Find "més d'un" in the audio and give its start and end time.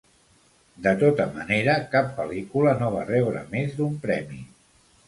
3.57-3.99